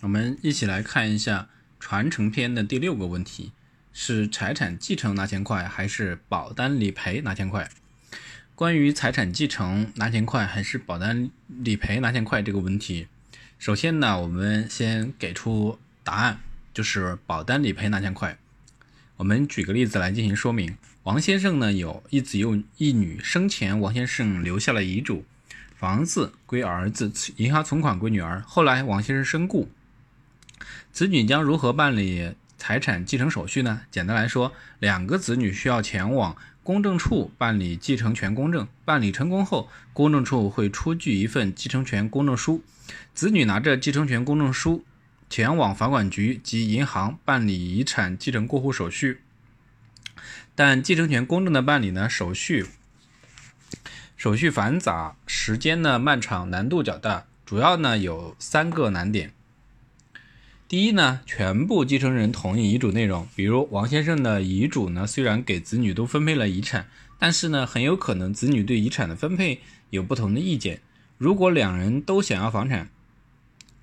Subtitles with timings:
[0.00, 1.48] 我们一起来看一下
[1.80, 3.50] 传承篇的第六个问题：
[3.92, 7.68] 是财产继承拿钱快，还是保单理赔拿钱快？
[8.54, 13.08] 关于财产继承拿钱快还是保单理赔拿钱快这个问题，
[13.58, 16.38] 首先呢，我们先给出答案，
[16.72, 18.38] 就是保单理赔拿钱快。
[19.16, 20.76] 我们举个例子来进行说明。
[21.02, 25.24] 王先生呢有一子又一女，生前王先生留下了遗嘱，
[25.74, 28.40] 房子归儿子，银行存款归女儿。
[28.46, 29.68] 后来王先生身故。
[30.92, 33.82] 子女将如何办理财产继承手续呢？
[33.90, 38.66] 简单来说，两个子女需要前往公证处办理继承权公证。
[38.84, 42.62] 办理成功后，公证处会出具一份继承权公证书。
[43.14, 44.84] 子女拿着继承权公证书
[45.30, 49.20] 前往房管局及银行办理遗产继承过户手续。
[50.54, 52.66] 但继承权公证的办理呢，手续
[54.16, 57.26] 手续繁杂，时间呢漫长，难度较大。
[57.46, 59.32] 主要呢有三个难点。
[60.68, 66.88] 第一呢，全部继承人同意遗嘱内容，比如王先生的遗嘱呢，虽然给子女都分配了遗产，
[67.18, 70.82] 但是呢，很有可能子女对遗产的分配有不同的意见。
[71.16, 72.90] 如果两人都想要房产，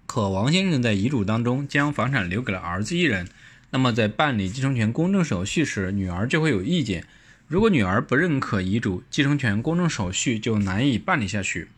[0.06, 3.28] 可王先生在遗嘱当中将房产留给了儿子一人，
[3.72, 7.08] 那么在办理继承权公证手续时，女儿就会有意见。
[7.48, 11.70] 如果女儿不认可遗嘱，继承权公证手续就难以办理下去。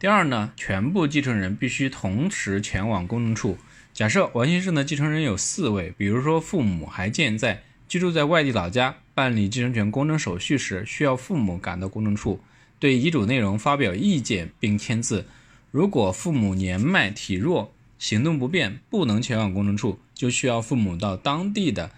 [0.00, 3.56] 第二呢，全部继承人必须同时前往公证处。
[3.96, 12.38] 假设王先生的继承人有四位，比如说父母还健在，居住在外地老家，办理继承权公证手续时，需要父母赶到公证处，
[12.78, 15.24] 对遗嘱内容发表意见并签字。
[15.70, 21.90] 如果父母年迈体弱，行动不便，不能前往公证处，就需要父母到当地的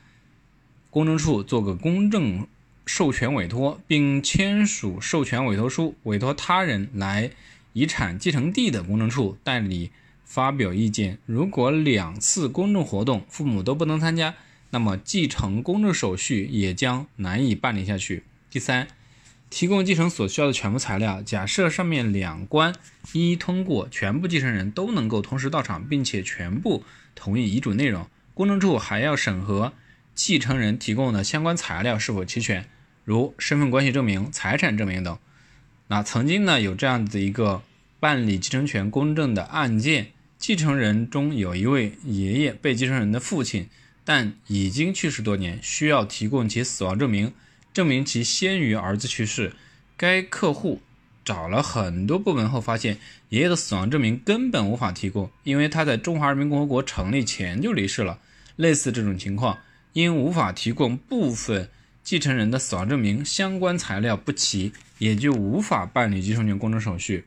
[0.91, 2.47] 公证处做个公证
[2.87, 7.33] 授权委托，并签署授权委托书，委托他人来
[7.73, 9.91] 遗产继承地的公证处代理。
[10.29, 11.19] 发表意见。
[11.25, 14.35] 如果两次公证活动父母都不能参加，
[14.71, 18.25] 那么继承公证手续也将难以办理下去。
[18.51, 18.87] 第三，
[19.49, 21.23] 提供继承所需要的全部材料。
[21.23, 22.75] 假设上面两关
[23.13, 26.85] 一一通过，全部继承人都能够同时到场，并且全部
[27.15, 29.73] 同意遗嘱内容，公证处还要审核
[30.15, 32.69] 继承人提供的相关材料是否齐全，
[33.05, 35.19] 如身份关系证明、财产证明等。
[35.87, 37.63] 那曾经呢有这样子一个
[37.99, 40.09] 办理继承权公证的案件。
[40.39, 43.69] 继承人中有一位爷爷，被继承人的父亲，
[44.05, 47.33] 但已经去世多年，需要提供其死亡证明，
[47.75, 49.53] 证明其先于儿子去世。
[49.97, 50.81] 该客户
[51.25, 52.99] 找了很多部门后，发现
[53.31, 58.21] 爷爷的死亡证明根本无法提供，因为他在中华人民共和国成立前就离世了。
[58.55, 59.59] 类似这种情况，
[59.93, 61.69] 因无法提供部分
[62.05, 67.25] 继承人的死亡证明，相关材料不齐，也就无法办理继承权公证手续。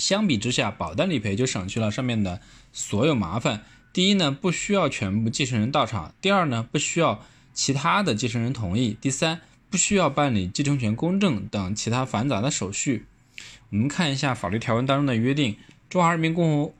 [0.00, 2.40] 相比之下，保单理赔就省去了上面的
[2.72, 3.62] 所有麻烦。
[3.92, 13.04] 第一呢，不需要全部继承人到场；第二呢，不需要其他的继承人同意；第三，不需要办理继承权公证等其他繁杂的手续。
[13.70, 15.54] 我们看一下法律条文当中的约定，
[15.88, 16.72] 《中华人民共和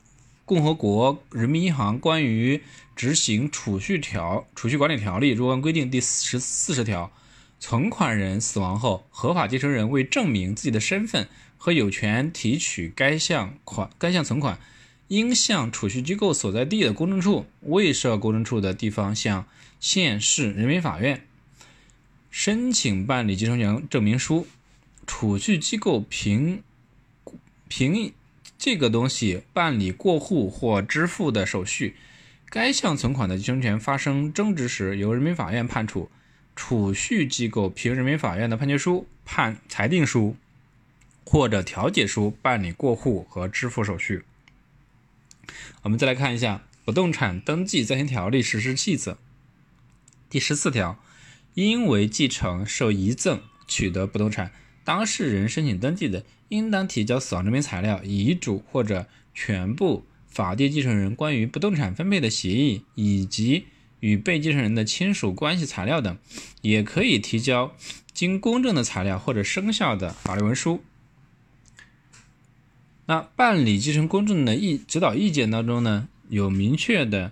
[0.45, 2.61] 共和国人民银行关于
[2.95, 7.11] 执行储蓄条储蓄管理条例若干规定》第十四十条，
[7.59, 11.27] 存款人死亡后，合法继承人为证明自己的身份。
[11.63, 14.59] 和有权提取该项款、该项存款，
[15.09, 19.45] 应向储蓄机构所在地的公证处、未设公证处的地方向
[19.79, 21.21] 县市人民法院
[22.31, 24.47] 申请办理继承权证明书。
[25.05, 26.63] 储蓄机构凭
[27.67, 28.11] 凭
[28.57, 31.95] 这个东西办理过户或支付的手续，
[32.49, 36.09] 该项存款的继承权发生争执时，由人民法院判处。
[36.55, 40.35] 储蓄机构凭人民法院的判决书、判裁定书。
[41.25, 44.23] 或者调解书办理过户和支付手续。
[45.83, 49.13] 我们再来看一下《不动产登记暂行条例实施细则》
[50.29, 50.97] 第十四条：
[51.53, 54.51] 因为继承、受遗赠取得不动产，
[54.83, 63.65] 当事人申请登记的，应当提交死亡证明材料、遗嘱或者全部法定继承人关于不动产分配的协议以及
[63.99, 66.17] 与被继承人的亲属关系材料等，
[66.61, 67.75] 也可以提交
[68.13, 70.83] 经公证的材料或者生效的法律文书。
[73.05, 77.31] 那办理继承公证的意指导意见当中呢，有明确的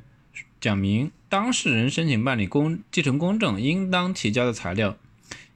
[0.59, 4.97] 讲明当事人申请办理公继承公证应当提交的材料：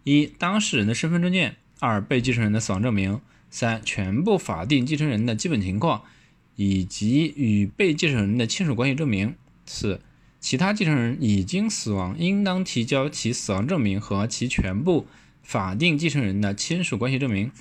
[0.03, 3.17] 一、当事人的身份证件；二、被继承人的死亡证明；
[3.49, 6.03] 三、全部法定继承人的基本情况
[6.55, 9.33] 以及与被继承人的亲属关系证明；
[9.65, 9.99] 四、
[10.39, 15.07] 其他继承人已经死亡，应当提交其死亡证明和其全部
[15.41, 17.51] 法定继承人的亲属关系证明。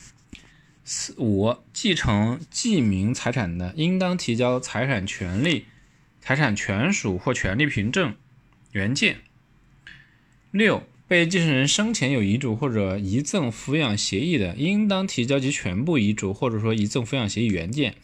[0.84, 5.66] 四五继承继名财产的，应当提交财产权利
[6.20, 8.14] 财产权属或权利凭证
[8.72, 9.18] 原件。
[10.50, 17.94] 六、被继承人生前有遗嘱或者遗赠抚养协议的，应当提交其全部遗嘱或者说遗赠抚养协议原件。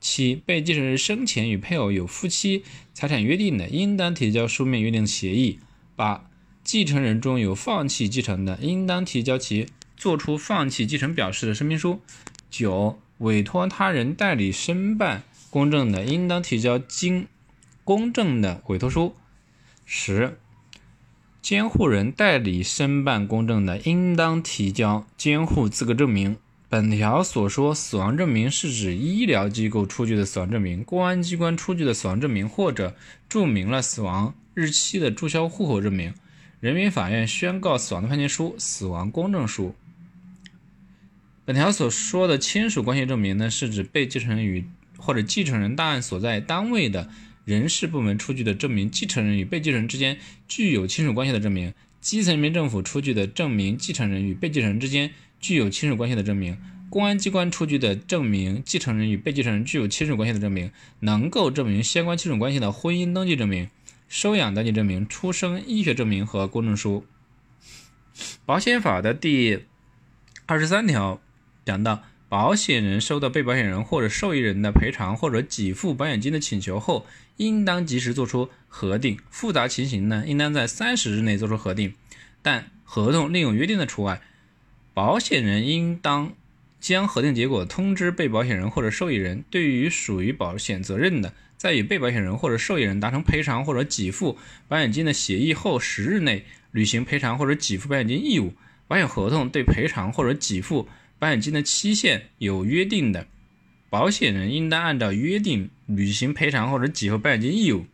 [0.00, 5.60] 七、被继承人生前与配偶有夫妻财产约定的，应当提交书面约定协议。
[5.94, 6.28] 八、
[6.64, 9.68] 继承人中有放弃继承的，应当提交其
[10.02, 12.00] 作出放弃继承表示的声明书。
[12.50, 17.28] 九、委托他人代理申办公证的，应当提交经
[17.84, 19.14] 公证的委托书。
[19.84, 20.38] 十、
[21.40, 26.36] 监护人代理申办公证的，应当提交监护资格证明。
[26.68, 32.96] 本条所说死亡证明是指医疗机构出具的死亡证明、公安机关出具的死亡证明或者
[33.28, 36.12] 注明了死亡日期的注销户口证明。
[36.58, 39.76] 人民法院宣告死亡的判决书、死亡公证书。
[41.44, 44.64] 本条所说的亲属关系证明呢，是指被继承人与
[44.96, 47.10] 或者继承人档案所在单位的
[47.44, 55.10] 人事部门出具的证明继承人与被继承人之间具有亲属关系的证明，基层人民政府出具的证明继承人与被继承人之间
[55.40, 56.56] 具有亲属关系的证明，
[56.88, 63.68] 公安机关出具的证明继承人与被继承人具有亲属关系的证明，能够证明相关亲属关系的婚姻登记证明。
[64.08, 67.06] 收养登记证明、出生医学证明和公证书。
[68.44, 69.60] 保险法的第
[70.44, 71.18] 二十三条
[71.64, 77.06] 讲到，保险人收到被保险人或者受益人的赔偿或者给付保险金的请求后，
[77.36, 79.18] 应当及时作出核定。
[79.30, 81.94] 复杂情形呢，应当在三十日内作出核定，
[82.40, 84.20] 但合同另有约定的除外。
[84.94, 86.32] 保险人应当
[86.80, 89.44] 将核定结果通知被保险人或者受益人。
[89.48, 94.36] 对于属于保险责任的，在与被保险人或者受益人达成赔偿或者给付
[94.68, 98.52] 保险金的协议后十日内履行赔偿或者给付保险金义务。
[98.88, 100.86] 保险合同对赔偿或者给付
[101.22, 103.28] 保险金的期限有约定的，
[103.88, 107.86] 保险人应当按照约定履行赔偿或者给付保险金义务。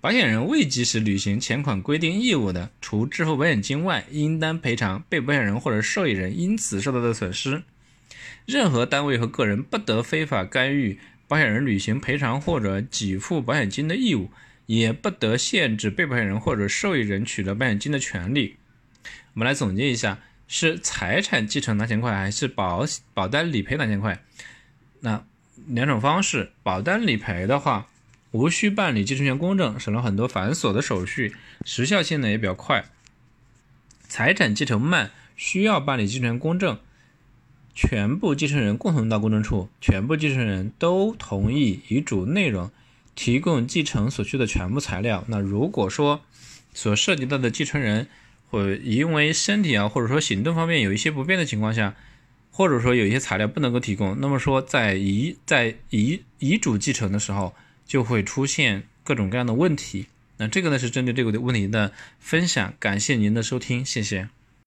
[0.00, 7.62] 保险人未及时履行前款规定义务的，除支付保险金外，应当赔偿被保险人或者受益人因此受到的损失。
[8.46, 10.98] 任何单位和个人不得非法干预。
[11.28, 14.28] 保险人履行赔偿或者给付保险金的义务，
[14.66, 18.56] 也不得限制被保险人或者受益人取得保险金的权利。
[19.34, 22.84] 我们来总结一下：是财产继承拿钱快，还是保
[23.14, 24.20] 保单理赔拿钱快？
[25.00, 25.24] 那
[25.68, 27.86] 两种方式，保单理赔的话，
[28.32, 32.86] 无需办理继承权公证，省了很多繁琐的手续，时效性呢也比较快。
[34.08, 36.78] 财产继承慢，需要办理继承权公证。
[37.74, 42.72] 全部继承人共同到公证处，全部继承人都同意遗嘱内容，
[43.14, 45.24] 提供继承所需的全部材料。
[45.28, 46.22] 那如果说
[46.74, 48.08] 所涉及到的继承人
[48.50, 51.94] 或因为身体啊，或者说行动方面有一些不便的情况下，
[52.50, 57.54] 或者说有一些材料不能够提供，那么说在遗在遗遗嘱继承的时候
[57.86, 60.06] 就会出现各种各样的问题。
[60.38, 64.28] 那这个呢是针对这个问题的分享，感谢您的收听，谢谢。